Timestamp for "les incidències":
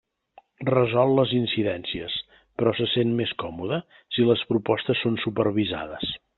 1.19-2.15